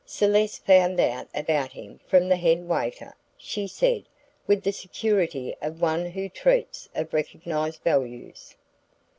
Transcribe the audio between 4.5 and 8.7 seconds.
the security of one who treats of recognized values.